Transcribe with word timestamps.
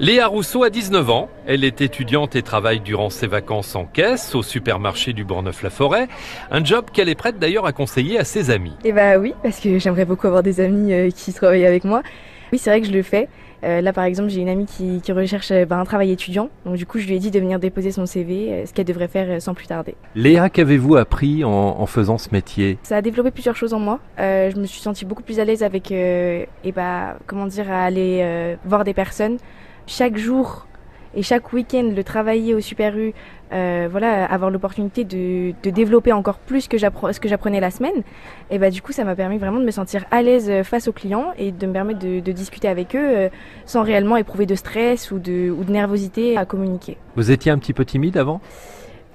Léa 0.00 0.28
Rousseau 0.28 0.62
a 0.62 0.70
19 0.70 1.10
ans. 1.10 1.28
Elle 1.46 1.62
est 1.62 1.82
étudiante 1.82 2.34
et 2.34 2.40
travaille 2.40 2.80
durant 2.80 3.10
ses 3.10 3.26
vacances 3.26 3.76
en 3.76 3.84
caisse 3.84 4.34
au 4.34 4.42
supermarché 4.42 5.12
du 5.12 5.24
Bourgneuf-la-Forêt. 5.24 6.08
Un 6.50 6.64
job 6.64 6.86
qu'elle 6.90 7.10
est 7.10 7.14
prête 7.14 7.38
d'ailleurs 7.38 7.66
à 7.66 7.72
conseiller 7.72 8.18
à 8.18 8.24
ses 8.24 8.48
amis. 8.48 8.72
Eh 8.82 8.92
bah 8.92 9.18
oui, 9.18 9.34
parce 9.42 9.60
que 9.60 9.78
j'aimerais 9.78 10.06
beaucoup 10.06 10.26
avoir 10.26 10.42
des 10.42 10.60
amis 10.60 10.94
euh, 10.94 11.10
qui 11.10 11.34
travaillent 11.34 11.66
avec 11.66 11.84
moi. 11.84 12.02
Oui, 12.50 12.56
c'est 12.56 12.70
vrai 12.70 12.80
que 12.80 12.86
je 12.86 12.92
le 12.92 13.02
fais. 13.02 13.28
Euh, 13.62 13.82
là, 13.82 13.92
par 13.92 14.04
exemple, 14.04 14.30
j'ai 14.30 14.40
une 14.40 14.48
amie 14.48 14.64
qui, 14.64 15.02
recherche 15.12 15.50
euh, 15.50 15.66
bah, 15.66 15.76
un 15.76 15.84
travail 15.84 16.10
étudiant. 16.12 16.48
Donc, 16.64 16.76
du 16.76 16.86
coup, 16.86 16.98
je 16.98 17.06
lui 17.06 17.16
ai 17.16 17.18
dit 17.18 17.30
de 17.30 17.38
venir 17.38 17.58
déposer 17.58 17.90
son 17.90 18.06
CV, 18.06 18.64
ce 18.64 18.72
qu'elle 18.72 18.86
devrait 18.86 19.06
faire 19.06 19.42
sans 19.42 19.52
plus 19.52 19.66
tarder. 19.66 19.96
Léa, 20.14 20.48
qu'avez-vous 20.48 20.96
appris 20.96 21.44
en, 21.44 21.84
faisant 21.84 22.16
ce 22.16 22.30
métier? 22.32 22.78
Ça 22.84 22.96
a 22.96 23.02
développé 23.02 23.32
plusieurs 23.32 23.54
choses 23.54 23.74
en 23.74 23.78
moi. 23.78 24.00
je 24.16 24.58
me 24.58 24.64
suis 24.64 24.80
sentie 24.80 25.04
beaucoup 25.04 25.22
plus 25.22 25.40
à 25.40 25.44
l'aise 25.44 25.62
avec, 25.62 25.90
et 25.90 26.46
bah, 26.74 27.18
comment 27.26 27.44
dire, 27.44 27.70
à 27.70 27.84
aller 27.84 28.56
voir 28.64 28.84
des 28.84 28.94
personnes 28.94 29.36
chaque 29.90 30.16
jour 30.16 30.66
et 31.14 31.22
chaque 31.22 31.52
week-end 31.52 31.90
le 31.94 32.04
travailler 32.04 32.54
au 32.54 32.60
Super 32.60 32.96
U, 32.96 33.12
euh, 33.52 33.88
voilà, 33.90 34.24
avoir 34.26 34.50
l'opportunité 34.50 35.02
de, 35.02 35.52
développer 35.68 36.12
encore 36.12 36.38
plus 36.38 36.68
que 36.68 36.78
ce 36.78 37.18
que 37.18 37.28
j'apprenais 37.28 37.58
la 37.58 37.72
semaine, 37.72 38.04
et 38.50 38.58
bah 38.58 38.70
du 38.70 38.80
coup 38.80 38.92
ça 38.92 39.02
m'a 39.02 39.16
permis 39.16 39.38
vraiment 39.38 39.58
de 39.58 39.64
me 39.64 39.72
sentir 39.72 40.04
à 40.12 40.22
l'aise 40.22 40.62
face 40.62 40.86
aux 40.86 40.92
clients 40.92 41.32
et 41.36 41.50
de 41.50 41.66
me 41.66 41.72
permettre 41.72 41.98
de, 41.98 42.32
discuter 42.32 42.68
avec 42.68 42.94
eux 42.94 42.98
euh, 43.00 43.28
sans 43.66 43.82
réellement 43.82 44.16
éprouver 44.16 44.46
de 44.46 44.54
stress 44.54 45.10
ou 45.10 45.18
de, 45.18 45.50
ou 45.50 45.64
de 45.64 45.72
nervosité 45.72 46.36
à 46.36 46.44
communiquer. 46.44 46.96
Vous 47.16 47.32
étiez 47.32 47.50
un 47.50 47.58
petit 47.58 47.72
peu 47.72 47.84
timide 47.84 48.16
avant? 48.16 48.40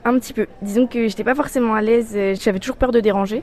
Un 0.04 0.20
petit 0.20 0.34
peu. 0.34 0.48
Disons 0.62 0.88
que 0.88 1.08
j'étais 1.08 1.24
pas 1.24 1.34
forcément 1.34 1.74
à 1.74 1.82
l'aise, 1.82 2.12
euh, 2.16 2.36
j'avais 2.38 2.60
toujours 2.60 2.76
peur 2.76 2.92
de 2.92 3.00
déranger. 3.00 3.42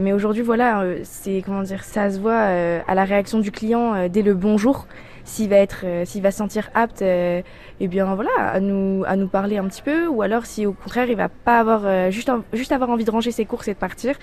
Mais 0.00 0.12
aujourd'hui, 0.12 0.42
voilà, 0.42 0.84
c'est 1.04 1.42
comment 1.44 1.62
dire, 1.62 1.84
ça 1.84 2.10
se 2.10 2.18
voit 2.18 2.34
à 2.34 2.94
la 2.94 3.04
réaction 3.04 3.38
du 3.38 3.52
client 3.52 4.08
dès 4.08 4.22
le 4.22 4.34
bonjour 4.34 4.86
s'il 5.24 5.48
va 5.48 5.56
être, 5.56 5.82
euh, 5.84 6.04
s'il 6.04 6.22
va 6.22 6.30
se 6.30 6.38
sentir 6.38 6.70
apte, 6.74 7.02
euh, 7.02 7.42
eh 7.80 7.88
bien 7.88 8.14
voilà, 8.14 8.30
à 8.38 8.60
nous, 8.60 9.04
à 9.06 9.16
nous 9.16 9.28
parler 9.28 9.58
un 9.58 9.64
petit 9.64 9.82
peu, 9.82 10.06
ou 10.06 10.22
alors 10.22 10.46
si 10.46 10.66
au 10.66 10.72
contraire 10.72 11.08
il 11.08 11.16
va 11.16 11.28
pas 11.28 11.60
avoir, 11.60 11.82
euh, 11.84 12.10
juste, 12.10 12.30
juste 12.52 12.72
avoir 12.72 12.90
envie 12.90 13.04
de 13.04 13.10
ranger 13.10 13.30
ses 13.30 13.44
courses 13.44 13.68
et 13.68 13.74
de 13.74 13.78
partir. 13.78 14.16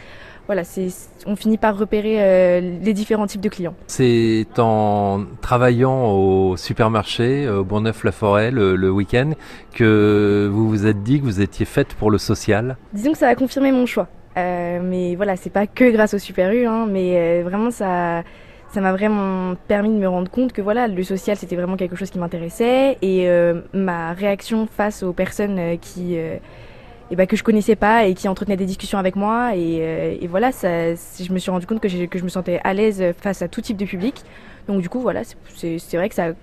Voilà, 0.47 0.63
c'est, 0.63 0.87
on 1.27 1.35
finit 1.35 1.59
par 1.59 1.77
repérer 1.77 2.59
les 2.59 2.93
différents 2.93 3.27
types 3.27 3.41
de 3.41 3.49
clients. 3.49 3.75
C'est 3.85 4.47
en 4.57 5.25
travaillant 5.41 6.07
au 6.07 6.57
supermarché, 6.57 7.47
au 7.47 7.63
Bourgneuf-la-Forêt, 7.63 8.49
le, 8.49 8.75
le 8.75 8.89
week-end, 8.89 9.33
que 9.75 10.49
vous 10.51 10.67
vous 10.67 10.87
êtes 10.87 11.03
dit 11.03 11.19
que 11.19 11.25
vous 11.25 11.39
étiez 11.39 11.67
faite 11.67 11.93
pour 11.93 12.09
le 12.09 12.17
social? 12.17 12.77
Disons 12.93 13.11
que 13.11 13.19
ça 13.19 13.27
a 13.27 13.35
confirmé 13.35 13.71
mon 13.71 13.85
choix. 13.85 14.07
Mais 14.81 15.15
voilà, 15.15 15.35
c'est 15.35 15.49
pas 15.49 15.67
que 15.67 15.91
grâce 15.91 16.13
au 16.13 16.19
Super 16.19 16.51
U, 16.51 16.65
hein, 16.65 16.87
mais 16.89 17.41
vraiment 17.43 17.71
ça 17.71 18.23
ça 18.71 18.81
m'a 18.81 18.91
vraiment 18.91 19.55
permis 19.67 19.89
de 19.89 19.95
me 19.95 20.07
rendre 20.07 20.29
compte 20.29 20.53
que 20.53 20.61
voilà, 20.61 20.87
le 20.87 21.03
social 21.03 21.35
c'était 21.37 21.55
vraiment 21.55 21.75
quelque 21.75 21.95
chose 21.95 22.09
qui 22.09 22.19
m'intéressait 22.19 22.97
et 23.01 23.27
euh, 23.27 23.61
ma 23.73 24.13
réaction 24.13 24.67
face 24.67 25.01
aux 25.01 25.13
personnes 25.13 25.57
euh, 25.57 25.75
qui 25.77 26.17
euh, 26.17 26.37
et 27.09 27.15
bah, 27.15 27.25
que 27.25 27.35
je 27.35 27.43
connaissais 27.43 27.75
pas 27.75 28.05
et 28.05 28.13
qui 28.13 28.27
entretenaient 28.27 28.57
des 28.57 28.67
discussions 28.67 28.99
avec 28.99 29.15
moi 29.15 29.55
et, 29.55 30.27
voilà, 30.29 30.51
ça, 30.51 30.93
je 30.93 31.33
me 31.33 31.39
suis 31.39 31.49
rendu 31.49 31.65
compte 31.65 31.79
que, 31.79 32.05
que 32.05 32.19
je 32.19 32.23
me 32.23 32.29
sentais 32.29 32.61
à 32.63 32.73
l'aise 32.75 33.03
face 33.19 33.41
à 33.41 33.47
tout 33.47 33.61
type 33.61 33.77
de 33.77 33.85
public. 33.85 34.23
Donc 34.67 34.81
du 34.81 34.89
coup 34.89 34.99
voilà, 34.99 35.23
c'est 35.55 35.97
vrai 35.97 36.09
que 36.09 36.15
ça 36.15 36.33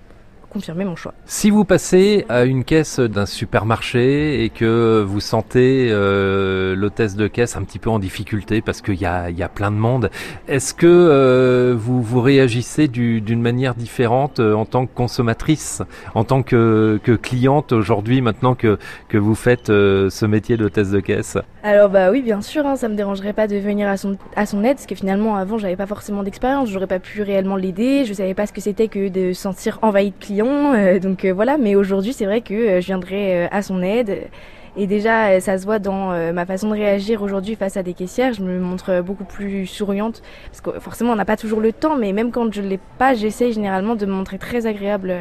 confirmer 0.49 0.85
mon 0.85 0.95
choix. 0.95 1.13
Si 1.25 1.49
vous 1.49 1.65
passez 1.65 2.25
à 2.29 2.43
une 2.45 2.63
caisse 2.63 2.99
d'un 2.99 3.25
supermarché 3.25 4.43
et 4.43 4.49
que 4.49 5.03
vous 5.05 5.19
sentez 5.19 5.89
euh, 5.91 6.66
l'hôtesse 6.87 7.15
de 7.15 7.27
caisse 7.27 7.55
un 7.55 7.63
petit 7.63 7.79
peu 7.79 7.89
en 7.89 7.99
difficulté 7.99 8.61
parce 8.61 8.81
qu'il 8.81 8.95
y 8.95 9.05
a, 9.05 9.29
y 9.29 9.43
a 9.43 9.49
plein 9.49 9.71
de 9.71 9.77
monde, 9.77 10.09
est-ce 10.47 10.73
que 10.73 10.87
euh, 10.87 11.75
vous, 11.77 12.01
vous 12.01 12.21
réagissez 12.21 12.87
d'une 12.87 13.41
manière 13.41 13.75
différente 13.75 14.39
euh, 14.39 14.53
en 14.53 14.65
tant 14.65 14.85
que 14.85 14.93
consommatrice, 14.93 15.81
en 16.15 16.23
tant 16.23 16.43
que, 16.43 16.99
cliente 17.21 17.71
aujourd'hui 17.71 18.21
maintenant 18.21 18.53
que, 18.53 18.77
que 19.09 19.17
vous 19.17 19.35
faites 19.35 19.67
ce 19.67 20.25
métier 20.25 20.57
d'hôtesse 20.57 20.91
de 20.91 20.99
caisse? 20.99 21.37
Alors 21.63 21.89
bah 21.89 22.11
oui 22.11 22.21
bien 22.21 22.41
sûr, 22.41 22.65
hein, 22.65 22.75
ça 22.75 22.87
me 22.89 22.95
dérangerait 22.95 23.33
pas 23.33 23.47
de 23.47 23.57
venir 23.57 23.87
à 23.87 23.97
son, 23.97 24.17
à 24.35 24.45
son 24.45 24.63
aide 24.63 24.75
parce 24.75 24.85
que 24.85 24.95
finalement 24.95 25.35
avant 25.35 25.57
j'avais 25.57 25.75
pas 25.75 25.85
forcément 25.85 26.23
d'expérience, 26.23 26.69
j'aurais 26.69 26.87
pas 26.87 26.99
pu 26.99 27.21
réellement 27.21 27.55
l'aider, 27.55 28.05
je 28.05 28.13
savais 28.13 28.33
pas 28.33 28.45
ce 28.45 28.53
que 28.53 28.61
c'était 28.61 28.87
que 28.87 29.09
de 29.09 29.33
sentir 29.33 29.79
envahi 29.81 30.11
de 30.11 30.15
clients 30.19 30.73
euh, 30.75 30.99
donc 30.99 31.25
euh, 31.25 31.33
voilà, 31.33 31.57
mais 31.57 31.75
aujourd'hui 31.75 32.13
c'est 32.13 32.25
vrai 32.25 32.41
que 32.41 32.53
euh, 32.53 32.81
je 32.81 32.85
viendrai 32.85 33.45
à 33.45 33.61
son 33.61 33.81
aide. 33.81 34.27
Et 34.77 34.85
déjà, 34.85 35.39
ça 35.39 35.57
se 35.57 35.65
voit 35.65 35.79
dans 35.79 36.09
ma 36.33 36.45
façon 36.45 36.69
de 36.69 36.73
réagir 36.73 37.23
aujourd'hui 37.23 37.55
face 37.55 37.77
à 37.77 37.83
des 37.83 37.93
caissières. 37.93 38.33
Je 38.33 38.43
me 38.43 38.59
montre 38.59 39.01
beaucoup 39.01 39.25
plus 39.25 39.65
souriante. 39.65 40.21
Parce 40.51 40.61
que 40.61 40.79
forcément, 40.79 41.13
on 41.13 41.15
n'a 41.15 41.25
pas 41.25 41.37
toujours 41.37 41.61
le 41.61 41.73
temps, 41.73 41.95
mais 41.95 42.13
même 42.13 42.31
quand 42.31 42.53
je 42.53 42.61
l'ai 42.61 42.79
pas, 42.99 43.15
j'essaye 43.15 43.53
généralement 43.53 43.95
de 43.95 44.05
me 44.05 44.11
montrer 44.11 44.37
très 44.37 44.67
agréable 44.67 45.13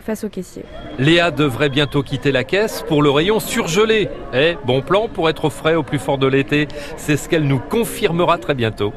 face 0.00 0.24
aux 0.24 0.28
caissiers. 0.28 0.64
Léa 0.98 1.30
devrait 1.30 1.68
bientôt 1.68 2.02
quitter 2.02 2.32
la 2.32 2.44
caisse 2.44 2.84
pour 2.86 3.02
le 3.02 3.10
rayon 3.10 3.40
surgelé. 3.40 4.08
Eh, 4.32 4.56
bon 4.64 4.82
plan 4.82 5.08
pour 5.08 5.28
être 5.28 5.46
au 5.46 5.50
frais 5.50 5.74
au 5.74 5.82
plus 5.82 5.98
fort 5.98 6.18
de 6.18 6.26
l'été. 6.26 6.68
C'est 6.96 7.16
ce 7.16 7.28
qu'elle 7.28 7.44
nous 7.46 7.60
confirmera 7.60 8.38
très 8.38 8.54
bientôt. 8.54 8.92